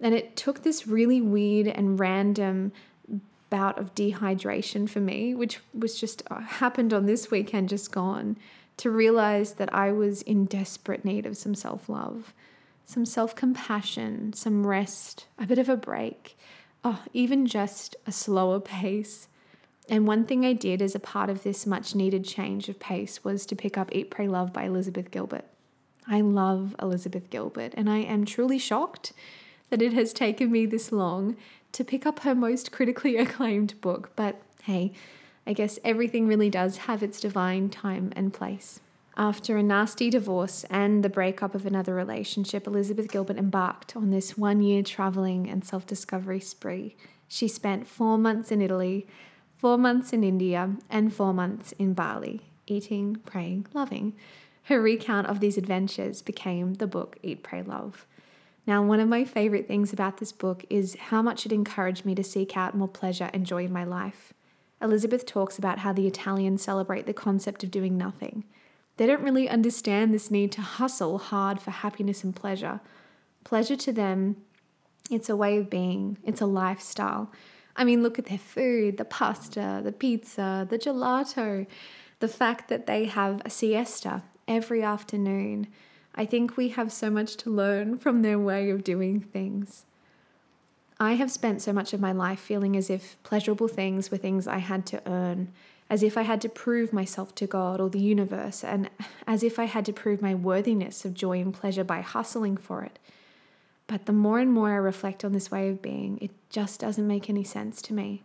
And 0.00 0.14
it 0.14 0.34
took 0.34 0.62
this 0.62 0.86
really 0.86 1.20
weird 1.20 1.66
and 1.66 2.00
random 2.00 2.72
bout 3.50 3.78
of 3.78 3.94
dehydration 3.94 4.88
for 4.88 5.00
me, 5.00 5.34
which 5.34 5.60
was 5.74 6.00
just 6.00 6.22
uh, 6.30 6.40
happened 6.40 6.94
on 6.94 7.04
this 7.04 7.30
weekend, 7.30 7.68
just 7.68 7.92
gone, 7.92 8.38
to 8.78 8.90
realize 8.90 9.54
that 9.54 9.74
I 9.74 9.92
was 9.92 10.22
in 10.22 10.46
desperate 10.46 11.04
need 11.04 11.26
of 11.26 11.36
some 11.36 11.54
self 11.54 11.88
love, 11.88 12.32
some 12.86 13.04
self 13.04 13.34
compassion, 13.34 14.32
some 14.32 14.66
rest, 14.66 15.26
a 15.38 15.44
bit 15.44 15.58
of 15.58 15.68
a 15.68 15.76
break, 15.76 16.38
oh, 16.84 17.02
even 17.12 17.46
just 17.46 17.96
a 18.06 18.12
slower 18.12 18.60
pace. 18.60 19.28
And 19.88 20.06
one 20.06 20.24
thing 20.24 20.44
I 20.46 20.52
did 20.52 20.80
as 20.80 20.94
a 20.94 21.00
part 21.00 21.30
of 21.30 21.42
this 21.42 21.66
much 21.66 21.94
needed 21.94 22.24
change 22.24 22.68
of 22.68 22.78
pace 22.78 23.24
was 23.24 23.44
to 23.46 23.56
pick 23.56 23.76
up 23.76 23.90
Eat, 23.92 24.10
Pray, 24.10 24.28
Love 24.28 24.52
by 24.52 24.64
Elizabeth 24.64 25.10
Gilbert. 25.10 25.44
I 26.06 26.20
love 26.20 26.74
Elizabeth 26.80 27.30
Gilbert, 27.30 27.74
and 27.76 27.88
I 27.90 27.98
am 27.98 28.24
truly 28.24 28.58
shocked 28.58 29.12
that 29.68 29.82
it 29.82 29.92
has 29.92 30.12
taken 30.12 30.50
me 30.50 30.66
this 30.66 30.92
long 30.92 31.36
to 31.72 31.84
pick 31.84 32.06
up 32.06 32.20
her 32.20 32.34
most 32.34 32.72
critically 32.72 33.16
acclaimed 33.18 33.80
book, 33.80 34.10
but 34.16 34.40
hey, 34.64 34.92
I 35.46 35.52
guess 35.52 35.78
everything 35.84 36.26
really 36.26 36.50
does 36.50 36.78
have 36.78 37.02
its 37.02 37.20
divine 37.20 37.70
time 37.70 38.12
and 38.14 38.32
place. 38.32 38.80
After 39.20 39.58
a 39.58 39.62
nasty 39.62 40.08
divorce 40.08 40.64
and 40.70 41.04
the 41.04 41.10
breakup 41.10 41.54
of 41.54 41.66
another 41.66 41.94
relationship, 41.94 42.66
Elizabeth 42.66 43.10
Gilbert 43.10 43.36
embarked 43.36 43.94
on 43.94 44.08
this 44.08 44.38
one 44.38 44.62
year 44.62 44.82
traveling 44.82 45.46
and 45.46 45.62
self 45.62 45.86
discovery 45.86 46.40
spree. 46.40 46.96
She 47.28 47.46
spent 47.46 47.86
four 47.86 48.16
months 48.16 48.50
in 48.50 48.62
Italy, 48.62 49.06
four 49.58 49.76
months 49.76 50.14
in 50.14 50.24
India, 50.24 50.74
and 50.88 51.12
four 51.12 51.34
months 51.34 51.72
in 51.72 51.92
Bali, 51.92 52.46
eating, 52.66 53.16
praying, 53.26 53.66
loving. 53.74 54.14
Her 54.62 54.80
recount 54.80 55.26
of 55.26 55.40
these 55.40 55.58
adventures 55.58 56.22
became 56.22 56.72
the 56.72 56.86
book 56.86 57.18
Eat, 57.22 57.42
Pray, 57.42 57.60
Love. 57.60 58.06
Now, 58.66 58.82
one 58.82 59.00
of 59.00 59.08
my 59.10 59.24
favorite 59.24 59.68
things 59.68 59.92
about 59.92 60.16
this 60.16 60.32
book 60.32 60.64
is 60.70 60.94
how 60.94 61.20
much 61.20 61.44
it 61.44 61.52
encouraged 61.52 62.06
me 62.06 62.14
to 62.14 62.24
seek 62.24 62.56
out 62.56 62.74
more 62.74 62.88
pleasure 62.88 63.28
and 63.34 63.44
joy 63.44 63.66
in 63.66 63.72
my 63.72 63.84
life. 63.84 64.32
Elizabeth 64.80 65.26
talks 65.26 65.58
about 65.58 65.80
how 65.80 65.92
the 65.92 66.06
Italians 66.06 66.62
celebrate 66.62 67.04
the 67.04 67.12
concept 67.12 67.62
of 67.62 67.70
doing 67.70 67.98
nothing. 67.98 68.44
They 68.96 69.06
don't 69.06 69.22
really 69.22 69.48
understand 69.48 70.12
this 70.12 70.30
need 70.30 70.52
to 70.52 70.60
hustle 70.60 71.18
hard 71.18 71.60
for 71.60 71.70
happiness 71.70 72.22
and 72.22 72.36
pleasure. 72.36 72.80
Pleasure 73.44 73.76
to 73.76 73.92
them, 73.92 74.36
it's 75.10 75.28
a 75.28 75.36
way 75.36 75.56
of 75.56 75.70
being, 75.70 76.18
it's 76.24 76.40
a 76.40 76.46
lifestyle. 76.46 77.32
I 77.76 77.84
mean, 77.84 78.02
look 78.02 78.18
at 78.18 78.26
their 78.26 78.38
food 78.38 78.98
the 78.98 79.04
pasta, 79.04 79.80
the 79.82 79.92
pizza, 79.92 80.66
the 80.68 80.78
gelato, 80.78 81.66
the 82.18 82.28
fact 82.28 82.68
that 82.68 82.86
they 82.86 83.06
have 83.06 83.40
a 83.44 83.50
siesta 83.50 84.22
every 84.46 84.82
afternoon 84.82 85.68
I 86.14 86.24
think 86.26 86.56
we 86.56 86.70
have 86.70 86.92
so 86.92 87.10
much 87.10 87.36
to 87.38 87.50
learn 87.50 87.98
from 87.98 88.22
their 88.22 88.38
way 88.38 88.70
of 88.70 88.84
doing 88.84 89.20
things. 89.20 89.84
I 90.98 91.14
have 91.14 91.30
spent 91.30 91.62
so 91.62 91.72
much 91.72 91.92
of 91.92 92.00
my 92.00 92.12
life 92.12 92.40
feeling 92.40 92.76
as 92.76 92.90
if 92.90 93.16
pleasurable 93.22 93.68
things 93.68 94.10
were 94.10 94.18
things 94.18 94.46
I 94.46 94.58
had 94.58 94.84
to 94.86 95.00
earn, 95.06 95.52
as 95.90 96.04
if 96.04 96.16
I 96.16 96.22
had 96.22 96.40
to 96.42 96.48
prove 96.48 96.92
myself 96.92 97.34
to 97.34 97.48
God 97.48 97.80
or 97.80 97.90
the 97.90 97.98
universe, 97.98 98.62
and 98.62 98.88
as 99.26 99.42
if 99.42 99.58
I 99.58 99.64
had 99.64 99.84
to 99.86 99.92
prove 99.92 100.22
my 100.22 100.34
worthiness 100.34 101.04
of 101.04 101.12
joy 101.14 101.40
and 101.40 101.52
pleasure 101.52 101.84
by 101.84 102.00
hustling 102.00 102.56
for 102.56 102.84
it. 102.84 103.00
But 103.88 104.06
the 104.06 104.12
more 104.12 104.38
and 104.38 104.52
more 104.52 104.70
I 104.70 104.76
reflect 104.76 105.24
on 105.24 105.32
this 105.32 105.50
way 105.50 105.68
of 105.68 105.82
being, 105.82 106.16
it 106.22 106.30
just 106.48 106.78
doesn't 106.78 107.08
make 107.08 107.28
any 107.28 107.42
sense 107.42 107.82
to 107.82 107.92
me. 107.92 108.22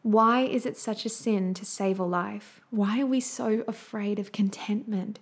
Why 0.00 0.40
is 0.40 0.64
it 0.64 0.78
such 0.78 1.04
a 1.04 1.10
sin 1.10 1.52
to 1.54 1.64
save 1.66 2.00
a 2.00 2.04
life? 2.04 2.62
Why 2.70 3.00
are 3.00 3.06
we 3.06 3.20
so 3.20 3.64
afraid 3.68 4.18
of 4.18 4.32
contentment? 4.32 5.18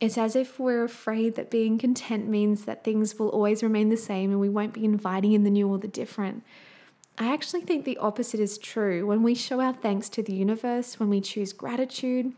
It's 0.00 0.18
as 0.18 0.36
if 0.36 0.60
we're 0.60 0.84
afraid 0.84 1.34
that 1.34 1.50
being 1.50 1.76
content 1.76 2.28
means 2.28 2.66
that 2.66 2.84
things 2.84 3.18
will 3.18 3.30
always 3.30 3.62
remain 3.62 3.88
the 3.88 3.96
same 3.96 4.30
and 4.30 4.40
we 4.40 4.48
won't 4.48 4.74
be 4.74 4.84
inviting 4.84 5.32
in 5.32 5.42
the 5.42 5.50
new 5.50 5.68
or 5.68 5.78
the 5.78 5.88
different. 5.88 6.44
I 7.16 7.32
actually 7.32 7.60
think 7.60 7.84
the 7.84 7.98
opposite 7.98 8.40
is 8.40 8.58
true. 8.58 9.06
When 9.06 9.22
we 9.22 9.36
show 9.36 9.60
our 9.60 9.72
thanks 9.72 10.08
to 10.10 10.22
the 10.22 10.34
universe, 10.34 10.98
when 10.98 11.08
we 11.08 11.20
choose 11.20 11.52
gratitude, 11.52 12.32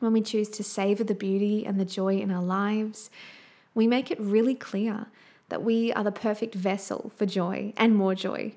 when 0.00 0.12
we 0.12 0.20
choose 0.20 0.48
to 0.48 0.64
savor 0.64 1.04
the 1.04 1.14
beauty 1.14 1.64
and 1.64 1.78
the 1.78 1.84
joy 1.84 2.16
in 2.16 2.32
our 2.32 2.42
lives, 2.42 3.08
we 3.72 3.86
make 3.86 4.10
it 4.10 4.18
really 4.18 4.56
clear 4.56 5.06
that 5.48 5.62
we 5.62 5.92
are 5.92 6.02
the 6.02 6.10
perfect 6.10 6.54
vessel 6.54 7.12
for 7.14 7.24
joy 7.24 7.72
and 7.76 7.94
more 7.94 8.16
joy. 8.16 8.54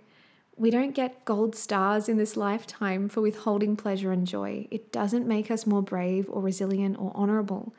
We 0.56 0.72
don't 0.72 0.96
get 0.96 1.26
gold 1.26 1.56
stars 1.56 2.10
in 2.10 2.18
this 2.18 2.38
lifetime 2.38 3.10
for 3.10 3.22
withholding 3.22 3.76
pleasure 3.76 4.12
and 4.12 4.26
joy. 4.26 4.68
It 4.72 4.92
doesn't 4.92 5.28
make 5.28 5.52
us 5.52 5.68
more 5.68 5.82
brave 5.84 6.28
or 6.30 6.42
resilient 6.42 6.98
or 7.00 7.12
honorable. 7.14 7.74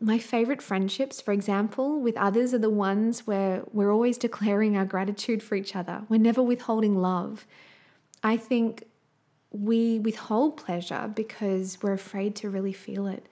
My 0.00 0.18
favorite 0.18 0.62
friendships, 0.62 1.20
for 1.20 1.32
example, 1.32 2.00
with 2.00 2.16
others 2.16 2.54
are 2.54 2.58
the 2.58 2.70
ones 2.70 3.26
where 3.26 3.62
we're 3.72 3.92
always 3.92 4.16
declaring 4.16 4.76
our 4.76 4.84
gratitude 4.84 5.42
for 5.42 5.56
each 5.56 5.74
other. 5.74 6.02
We're 6.08 6.20
never 6.20 6.42
withholding 6.42 6.96
love. 7.02 7.46
I 8.22 8.36
think 8.36 8.84
we 9.50 9.98
withhold 9.98 10.56
pleasure 10.56 11.10
because 11.12 11.78
we're 11.82 11.94
afraid 11.94 12.36
to 12.36 12.50
really 12.50 12.72
feel 12.72 13.06
it. 13.08 13.26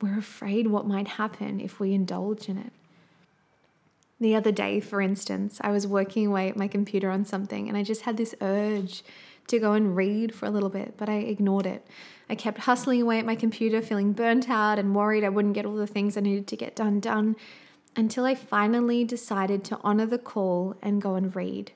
We're 0.00 0.18
afraid 0.18 0.68
what 0.68 0.86
might 0.86 1.08
happen 1.08 1.60
if 1.60 1.80
we 1.80 1.94
indulge 1.94 2.48
in 2.48 2.58
it. 2.58 2.72
The 4.20 4.36
other 4.36 4.52
day, 4.52 4.80
for 4.80 5.00
instance, 5.00 5.58
I 5.62 5.70
was 5.70 5.86
working 5.86 6.26
away 6.26 6.48
at 6.48 6.56
my 6.56 6.68
computer 6.68 7.10
on 7.10 7.24
something 7.24 7.68
and 7.68 7.76
I 7.76 7.82
just 7.82 8.02
had 8.02 8.16
this 8.16 8.34
urge 8.40 9.02
to 9.48 9.58
go 9.58 9.72
and 9.72 9.96
read 9.96 10.34
for 10.34 10.46
a 10.46 10.50
little 10.50 10.68
bit, 10.68 10.94
but 10.96 11.08
I 11.08 11.16
ignored 11.16 11.66
it. 11.66 11.86
I 12.28 12.34
kept 12.34 12.58
hustling 12.58 13.02
away 13.02 13.18
at 13.18 13.26
my 13.26 13.34
computer, 13.34 13.82
feeling 13.82 14.12
burnt 14.12 14.48
out 14.48 14.78
and 14.78 14.94
worried 14.94 15.24
I 15.24 15.28
wouldn't 15.28 15.54
get 15.54 15.66
all 15.66 15.76
the 15.76 15.86
things 15.86 16.16
I 16.16 16.20
needed 16.20 16.46
to 16.48 16.56
get 16.56 16.74
done 16.74 17.00
done 17.00 17.36
until 17.96 18.24
I 18.24 18.34
finally 18.34 19.04
decided 19.04 19.64
to 19.64 19.78
honor 19.84 20.06
the 20.06 20.18
call 20.18 20.76
and 20.82 21.02
go 21.02 21.14
and 21.14 21.34
read. 21.34 21.72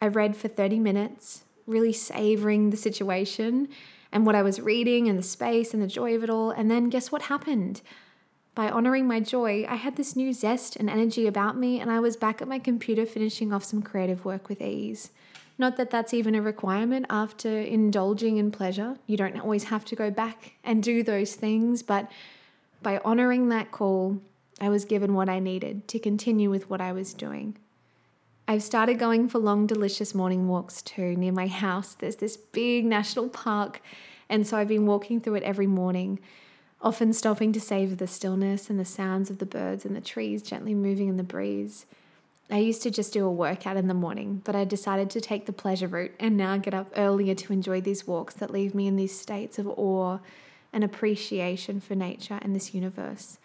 I 0.00 0.08
read 0.08 0.36
for 0.36 0.48
30 0.48 0.78
minutes, 0.78 1.44
really 1.66 1.92
savoring 1.92 2.70
the 2.70 2.76
situation 2.76 3.68
and 4.10 4.26
what 4.26 4.34
I 4.34 4.42
was 4.42 4.60
reading 4.60 5.08
and 5.08 5.18
the 5.18 5.22
space 5.22 5.72
and 5.72 5.82
the 5.82 5.86
joy 5.86 6.14
of 6.14 6.24
it 6.24 6.30
all. 6.30 6.50
And 6.50 6.70
then 6.70 6.88
guess 6.88 7.10
what 7.10 7.22
happened? 7.22 7.82
By 8.54 8.68
honoring 8.68 9.06
my 9.06 9.20
joy, 9.20 9.64
I 9.66 9.76
had 9.76 9.96
this 9.96 10.14
new 10.14 10.32
zest 10.32 10.76
and 10.76 10.90
energy 10.90 11.26
about 11.26 11.56
me, 11.56 11.80
and 11.80 11.90
I 11.90 12.00
was 12.00 12.16
back 12.16 12.42
at 12.42 12.48
my 12.48 12.58
computer 12.58 13.06
finishing 13.06 13.50
off 13.50 13.64
some 13.64 13.80
creative 13.80 14.26
work 14.26 14.50
with 14.50 14.60
ease. 14.60 15.10
Not 15.58 15.76
that 15.76 15.90
that's 15.90 16.14
even 16.14 16.34
a 16.34 16.42
requirement 16.42 17.06
after 17.10 17.60
indulging 17.60 18.36
in 18.38 18.50
pleasure. 18.50 18.96
You 19.06 19.16
don't 19.16 19.38
always 19.38 19.64
have 19.64 19.84
to 19.86 19.96
go 19.96 20.10
back 20.10 20.54
and 20.64 20.82
do 20.82 21.02
those 21.02 21.34
things, 21.34 21.82
but 21.82 22.10
by 22.82 23.00
honoring 23.04 23.48
that 23.50 23.70
call, 23.70 24.20
I 24.60 24.68
was 24.68 24.84
given 24.84 25.14
what 25.14 25.28
I 25.28 25.38
needed 25.38 25.88
to 25.88 25.98
continue 25.98 26.50
with 26.50 26.68
what 26.68 26.80
I 26.80 26.92
was 26.92 27.14
doing. 27.14 27.56
I've 28.48 28.62
started 28.62 28.98
going 28.98 29.28
for 29.28 29.38
long, 29.38 29.66
delicious 29.66 30.14
morning 30.14 30.48
walks 30.48 30.82
too. 30.82 31.16
Near 31.16 31.32
my 31.32 31.46
house, 31.46 31.94
there's 31.94 32.16
this 32.16 32.36
big 32.36 32.84
national 32.84 33.28
park, 33.28 33.80
and 34.28 34.46
so 34.46 34.56
I've 34.56 34.68
been 34.68 34.86
walking 34.86 35.20
through 35.20 35.36
it 35.36 35.42
every 35.42 35.66
morning, 35.66 36.18
often 36.80 37.12
stopping 37.12 37.52
to 37.52 37.60
savor 37.60 37.94
the 37.94 38.06
stillness 38.06 38.68
and 38.68 38.80
the 38.80 38.84
sounds 38.84 39.30
of 39.30 39.38
the 39.38 39.46
birds 39.46 39.84
and 39.84 39.94
the 39.94 40.00
trees 40.00 40.42
gently 40.42 40.74
moving 40.74 41.08
in 41.08 41.16
the 41.16 41.22
breeze. 41.22 41.86
I 42.52 42.58
used 42.58 42.82
to 42.82 42.90
just 42.90 43.14
do 43.14 43.24
a 43.24 43.30
workout 43.30 43.78
in 43.78 43.88
the 43.88 43.94
morning, 43.94 44.42
but 44.44 44.54
I 44.54 44.64
decided 44.64 45.08
to 45.10 45.22
take 45.22 45.46
the 45.46 45.54
pleasure 45.54 45.88
route 45.88 46.12
and 46.20 46.36
now 46.36 46.58
get 46.58 46.74
up 46.74 46.92
earlier 46.94 47.34
to 47.34 47.52
enjoy 47.54 47.80
these 47.80 48.06
walks 48.06 48.34
that 48.34 48.50
leave 48.50 48.74
me 48.74 48.86
in 48.86 48.96
these 48.96 49.18
states 49.18 49.58
of 49.58 49.66
awe 49.66 50.18
and 50.70 50.84
appreciation 50.84 51.80
for 51.80 51.94
nature 51.94 52.38
and 52.42 52.54
this 52.54 52.74
universe. 52.74 53.38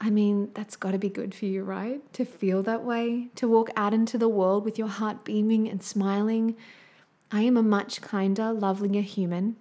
I 0.00 0.08
mean, 0.08 0.52
that's 0.54 0.74
got 0.74 0.92
to 0.92 0.98
be 0.98 1.10
good 1.10 1.34
for 1.34 1.44
you, 1.44 1.64
right? 1.64 2.00
To 2.14 2.24
feel 2.24 2.62
that 2.62 2.82
way, 2.82 3.28
to 3.34 3.46
walk 3.46 3.68
out 3.76 3.92
into 3.92 4.16
the 4.16 4.28
world 4.28 4.64
with 4.64 4.78
your 4.78 4.88
heart 4.88 5.22
beaming 5.22 5.68
and 5.68 5.82
smiling. 5.82 6.56
I 7.30 7.42
am 7.42 7.58
a 7.58 7.62
much 7.62 8.00
kinder, 8.00 8.54
lovelier 8.54 9.02
human 9.02 9.56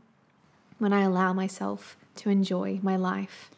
when 0.78 0.94
I 0.94 1.02
allow 1.02 1.34
myself 1.34 1.98
to 2.16 2.30
enjoy 2.30 2.80
my 2.82 2.96
life 2.96 3.52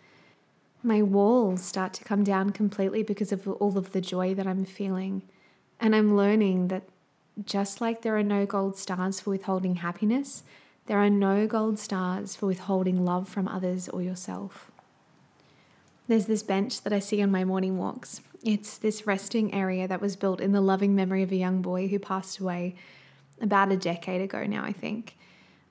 my 0.87 1.01
walls 1.01 1.61
start 1.61 1.93
to 1.93 2.03
come 2.03 2.23
down 2.23 2.51
completely 2.51 3.03
because 3.03 3.31
of 3.31 3.47
all 3.47 3.77
of 3.77 3.91
the 3.91 4.01
joy 4.01 4.33
that 4.33 4.47
I'm 4.47 4.65
feeling. 4.65 5.21
And 5.79 5.95
I'm 5.95 6.15
learning 6.15 6.69
that 6.69 6.83
just 7.43 7.81
like 7.81 8.01
there 8.01 8.17
are 8.17 8.23
no 8.23 8.45
gold 8.45 8.77
stars 8.77 9.19
for 9.19 9.29
withholding 9.29 9.75
happiness, 9.75 10.43
there 10.87 10.97
are 10.97 11.09
no 11.09 11.45
gold 11.45 11.77
stars 11.77 12.35
for 12.35 12.47
withholding 12.47 13.03
love 13.03 13.27
from 13.27 13.47
others 13.47 13.89
or 13.89 14.01
yourself. 14.01 14.71
There's 16.07 16.25
this 16.25 16.41
bench 16.41 16.81
that 16.83 16.93
I 16.93 16.99
see 16.99 17.21
on 17.21 17.29
my 17.29 17.43
morning 17.43 17.77
walks. 17.77 18.21
It's 18.41 18.77
this 18.77 19.05
resting 19.05 19.53
area 19.53 19.87
that 19.89 19.99
was 19.99 20.15
built 20.15 20.39
in 20.39 20.53
the 20.53 20.61
loving 20.61 20.95
memory 20.95 21.21
of 21.21 21.33
a 21.33 21.35
young 21.35 21.61
boy 21.61 21.89
who 21.89 21.99
passed 21.99 22.39
away 22.39 22.75
about 23.41 23.71
a 23.71 23.77
decade 23.77 24.21
ago 24.21 24.45
now, 24.45 24.63
I 24.63 24.71
think. 24.71 25.16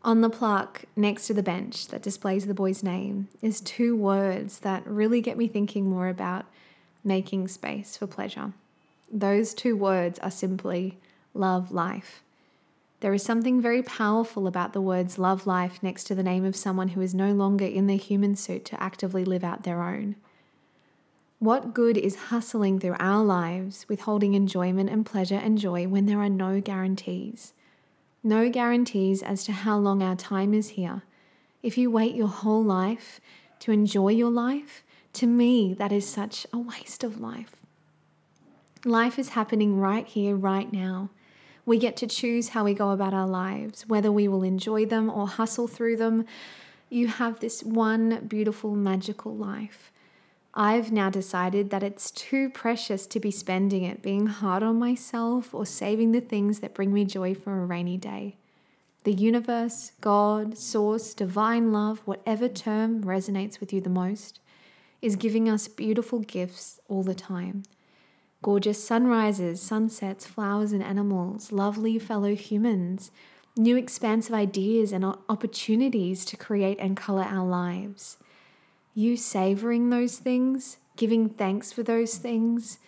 On 0.06 0.20
the 0.20 0.30
plaque 0.30 0.84
next 0.94 1.26
to 1.26 1.34
the 1.34 1.42
bench 1.42 1.88
that 1.88 2.00
displays 2.00 2.46
the 2.46 2.54
boy's 2.54 2.80
name 2.80 3.26
is 3.42 3.60
two 3.60 3.96
words 3.96 4.60
that 4.60 4.86
really 4.86 5.20
get 5.20 5.36
me 5.36 5.48
thinking 5.48 5.90
more 5.90 6.06
about 6.06 6.46
making 7.02 7.48
space 7.48 7.96
for 7.96 8.06
pleasure. 8.06 8.52
Those 9.12 9.52
two 9.52 9.76
words 9.76 10.20
are 10.20 10.30
simply 10.30 10.98
love 11.34 11.72
life. 11.72 12.22
There 13.00 13.12
is 13.14 13.24
something 13.24 13.60
very 13.60 13.82
powerful 13.82 14.46
about 14.46 14.74
the 14.74 14.80
words 14.80 15.18
love 15.18 15.44
life 15.44 15.82
next 15.82 16.04
to 16.04 16.14
the 16.14 16.22
name 16.22 16.44
of 16.44 16.54
someone 16.54 16.90
who 16.90 17.00
is 17.00 17.12
no 17.12 17.32
longer 17.32 17.66
in 17.66 17.88
their 17.88 17.96
human 17.96 18.36
suit 18.36 18.64
to 18.66 18.80
actively 18.80 19.24
live 19.24 19.42
out 19.42 19.64
their 19.64 19.82
own. 19.82 20.14
What 21.40 21.74
good 21.74 21.96
is 21.96 22.30
hustling 22.30 22.78
through 22.78 22.94
our 23.00 23.24
lives, 23.24 23.84
withholding 23.88 24.34
enjoyment 24.34 24.88
and 24.88 25.04
pleasure 25.04 25.34
and 25.34 25.58
joy 25.58 25.88
when 25.88 26.06
there 26.06 26.20
are 26.20 26.28
no 26.28 26.60
guarantees? 26.60 27.54
No 28.26 28.50
guarantees 28.50 29.22
as 29.22 29.44
to 29.44 29.52
how 29.52 29.78
long 29.78 30.02
our 30.02 30.16
time 30.16 30.52
is 30.52 30.70
here. 30.70 31.02
If 31.62 31.78
you 31.78 31.90
wait 31.90 32.14
your 32.14 32.28
whole 32.28 32.62
life 32.62 33.20
to 33.60 33.72
enjoy 33.72 34.08
your 34.08 34.30
life, 34.30 34.82
to 35.14 35.26
me, 35.26 35.72
that 35.74 35.92
is 35.92 36.06
such 36.06 36.46
a 36.52 36.58
waste 36.58 37.04
of 37.04 37.20
life. 37.20 37.54
Life 38.84 39.18
is 39.18 39.30
happening 39.30 39.78
right 39.78 40.06
here, 40.06 40.34
right 40.34 40.70
now. 40.72 41.10
We 41.64 41.78
get 41.78 41.96
to 41.98 42.06
choose 42.06 42.50
how 42.50 42.64
we 42.64 42.74
go 42.74 42.90
about 42.90 43.14
our 43.14 43.26
lives, 43.26 43.88
whether 43.88 44.12
we 44.12 44.28
will 44.28 44.42
enjoy 44.42 44.86
them 44.86 45.08
or 45.08 45.26
hustle 45.28 45.68
through 45.68 45.96
them. 45.96 46.26
You 46.90 47.06
have 47.08 47.40
this 47.40 47.62
one 47.62 48.26
beautiful, 48.26 48.74
magical 48.74 49.34
life. 49.34 49.90
I've 50.58 50.90
now 50.90 51.10
decided 51.10 51.68
that 51.68 51.82
it's 51.82 52.10
too 52.10 52.48
precious 52.48 53.06
to 53.08 53.20
be 53.20 53.30
spending 53.30 53.82
it 53.82 54.00
being 54.00 54.26
hard 54.26 54.62
on 54.62 54.78
myself 54.78 55.54
or 55.54 55.66
saving 55.66 56.12
the 56.12 56.20
things 56.22 56.60
that 56.60 56.72
bring 56.72 56.94
me 56.94 57.04
joy 57.04 57.34
for 57.34 57.60
a 57.60 57.66
rainy 57.66 57.98
day. 57.98 58.38
The 59.04 59.12
universe, 59.12 59.92
God, 60.00 60.56
source, 60.56 61.12
divine 61.12 61.72
love, 61.72 62.00
whatever 62.06 62.48
term 62.48 63.04
resonates 63.04 63.60
with 63.60 63.70
you 63.70 63.82
the 63.82 63.90
most, 63.90 64.40
is 65.02 65.14
giving 65.14 65.46
us 65.46 65.68
beautiful 65.68 66.20
gifts 66.20 66.80
all 66.88 67.02
the 67.02 67.14
time. 67.14 67.64
Gorgeous 68.40 68.82
sunrises, 68.82 69.60
sunsets, 69.60 70.24
flowers, 70.24 70.72
and 70.72 70.82
animals, 70.82 71.52
lovely 71.52 71.98
fellow 71.98 72.34
humans, 72.34 73.10
new 73.58 73.76
expansive 73.76 74.34
ideas 74.34 74.90
and 74.90 75.04
opportunities 75.04 76.24
to 76.24 76.36
create 76.38 76.78
and 76.80 76.96
color 76.96 77.24
our 77.24 77.46
lives 77.46 78.16
you 78.96 79.14
savoring 79.14 79.90
those 79.90 80.16
things, 80.16 80.78
giving 80.96 81.28
thanks 81.28 81.70
for 81.70 81.82
those 81.82 82.16
things, 82.16 82.78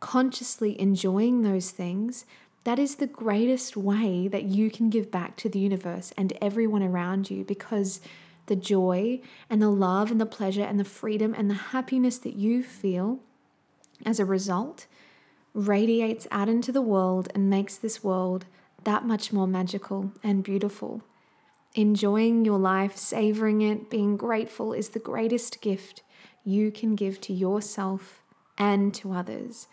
consciously 0.00 0.80
enjoying 0.80 1.42
those 1.42 1.70
things, 1.70 2.24
that 2.64 2.78
is 2.78 2.94
the 2.94 3.06
greatest 3.06 3.76
way 3.76 4.28
that 4.28 4.44
you 4.44 4.70
can 4.70 4.88
give 4.88 5.10
back 5.10 5.36
to 5.36 5.48
the 5.48 5.58
universe 5.58 6.10
and 6.16 6.32
everyone 6.40 6.82
around 6.82 7.30
you 7.30 7.44
because 7.44 8.00
the 8.46 8.56
joy 8.56 9.20
and 9.50 9.60
the 9.60 9.68
love 9.68 10.10
and 10.10 10.18
the 10.18 10.26
pleasure 10.26 10.64
and 10.64 10.80
the 10.80 10.84
freedom 10.84 11.34
and 11.36 11.50
the 11.50 11.54
happiness 11.54 12.16
that 12.16 12.34
you 12.34 12.62
feel 12.62 13.18
as 14.06 14.18
a 14.18 14.24
result 14.24 14.86
radiates 15.52 16.26
out 16.30 16.48
into 16.48 16.72
the 16.72 16.80
world 16.80 17.28
and 17.34 17.50
makes 17.50 17.76
this 17.76 18.02
world 18.02 18.46
that 18.84 19.04
much 19.04 19.34
more 19.34 19.46
magical 19.46 20.12
and 20.22 20.42
beautiful. 20.42 21.02
Enjoying 21.78 22.44
your 22.44 22.58
life, 22.58 22.96
savoring 22.96 23.62
it, 23.62 23.88
being 23.88 24.16
grateful 24.16 24.72
is 24.72 24.88
the 24.88 24.98
greatest 24.98 25.60
gift 25.60 26.02
you 26.42 26.72
can 26.72 26.96
give 26.96 27.20
to 27.20 27.32
yourself 27.32 28.20
and 28.58 28.92
to 28.94 29.12
others. 29.12 29.68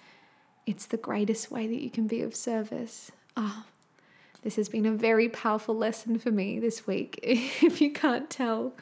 It's 0.68 0.86
the 0.86 0.98
greatest 0.98 1.50
way 1.50 1.66
that 1.66 1.82
you 1.82 1.90
can 1.90 2.06
be 2.06 2.22
of 2.22 2.36
service. 2.36 3.12
Ah, 3.36 3.66
oh, 3.66 3.70
this 4.44 4.56
has 4.58 4.70
been 4.70 4.86
a 4.86 4.92
very 4.92 5.28
powerful 5.28 5.76
lesson 5.76 6.20
for 6.20 6.30
me 6.30 6.60
this 6.60 6.86
week, 6.86 7.20
if 7.24 7.82
you 7.82 7.92
can't 7.92 8.30
tell. 8.30 8.74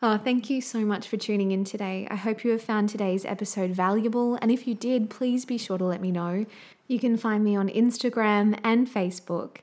Oh, 0.00 0.16
thank 0.16 0.48
you 0.48 0.60
so 0.60 0.84
much 0.84 1.08
for 1.08 1.16
tuning 1.16 1.50
in 1.50 1.64
today. 1.64 2.06
I 2.08 2.14
hope 2.14 2.44
you 2.44 2.52
have 2.52 2.62
found 2.62 2.88
today's 2.88 3.24
episode 3.24 3.72
valuable, 3.72 4.38
and 4.40 4.52
if 4.52 4.64
you 4.64 4.76
did, 4.76 5.10
please 5.10 5.44
be 5.44 5.58
sure 5.58 5.76
to 5.76 5.84
let 5.84 6.00
me 6.00 6.12
know. 6.12 6.46
You 6.86 7.00
can 7.00 7.16
find 7.16 7.42
me 7.42 7.56
on 7.56 7.68
Instagram 7.68 8.60
and 8.62 8.88
Facebook 8.88 9.56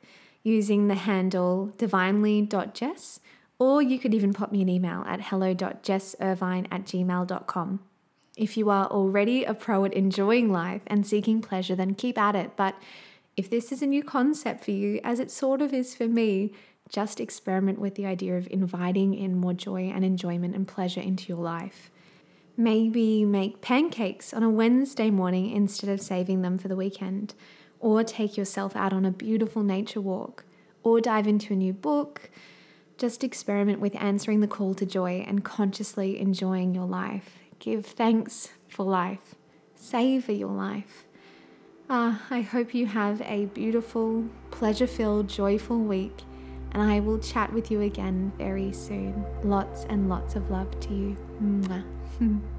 using 0.46 0.88
the 0.88 0.96
handle 0.96 1.74
divinely.jess, 1.78 3.20
or 3.58 3.82
you 3.82 3.98
could 3.98 4.14
even 4.14 4.32
pop 4.32 4.52
me 4.52 4.62
an 4.62 4.70
email 4.70 5.04
at 5.08 5.20
hello.jesservine 5.20 6.68
at 6.72 6.86
gmail.com. 6.86 7.80
If 8.38 8.56
you 8.56 8.70
are 8.70 8.86
already 8.88 9.44
a 9.44 9.54
pro 9.54 9.86
at 9.86 9.94
enjoying 9.94 10.52
life 10.52 10.84
and 10.88 11.08
seeking 11.08 11.42
pleasure, 11.42 11.76
then 11.76 11.96
keep 11.96 12.18
at 12.18 12.36
it. 12.36 12.52
But 12.56 12.76
if 13.36 13.50
this 13.50 13.72
is 13.72 13.82
a 13.82 13.88
new 13.88 14.04
concept 14.04 14.64
for 14.64 14.72
you, 14.72 15.00
as 15.04 15.20
it 15.20 15.32
sort 15.32 15.62
of 15.62 15.74
is 15.74 15.96
for 15.96 16.08
me, 16.08 16.54
just 16.90 17.20
experiment 17.20 17.80
with 17.80 17.96
the 17.96 18.06
idea 18.06 18.38
of 18.38 18.48
inviting 18.52 19.16
in 19.16 19.36
more 19.36 19.54
joy 19.54 19.90
and 19.94 20.06
enjoyment 20.06 20.54
and 20.54 20.68
pleasure 20.68 21.02
into 21.02 21.28
your 21.28 21.42
life. 21.42 21.90
Maybe 22.56 23.26
make 23.26 23.62
pancakes 23.62 24.34
on 24.34 24.44
a 24.44 24.50
Wednesday 24.50 25.10
morning 25.10 25.50
instead 25.50 25.90
of 25.90 26.02
saving 26.02 26.44
them 26.44 26.58
for 26.58 26.68
the 26.68 26.76
weekend, 26.76 27.34
or 27.86 28.04
take 28.04 28.36
yourself 28.36 28.76
out 28.76 28.92
on 28.92 29.06
a 29.06 29.12
beautiful 29.12 29.62
nature 29.62 30.02
walk, 30.02 30.44
or 30.82 31.00
dive 31.00 31.28
into 31.28 31.54
a 31.54 31.56
new 31.56 31.72
book. 31.72 32.32
Just 32.98 33.24
experiment 33.24 33.80
with 33.80 33.96
answering 33.98 34.40
the 34.40 34.48
call 34.48 34.74
to 34.74 34.88
joy 34.88 35.24
and 35.28 35.44
consciously 35.44 36.20
enjoying 36.20 36.74
your 36.74 36.88
life. 36.88 37.38
Give 37.60 37.86
thanks 37.86 38.50
for 38.68 38.84
life. 38.84 39.36
Savor 39.76 40.32
your 40.32 40.50
life. 40.50 41.06
Ah, 41.88 42.24
I 42.32 42.42
hope 42.42 42.74
you 42.74 42.88
have 42.88 43.22
a 43.22 43.46
beautiful, 43.46 44.26
pleasure 44.50 44.88
filled, 44.88 45.30
joyful 45.30 45.78
week, 45.78 46.24
and 46.72 46.82
I 46.82 47.02
will 47.02 47.20
chat 47.20 47.54
with 47.54 47.70
you 47.70 47.82
again 47.82 48.34
very 48.36 48.74
soon. 48.74 49.24
Lots 49.44 49.86
and 49.90 50.10
lots 50.10 50.36
of 50.36 50.50
love 50.50 50.80
to 50.80 50.90
you. 50.96 51.18
Mwah. 51.40 51.84